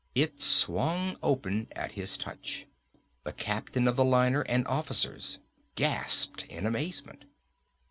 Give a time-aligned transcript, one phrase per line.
[0.15, 2.65] It swung open at his touch.
[3.23, 5.37] The captain of the liner and officers
[5.75, 7.25] gasped in amazement.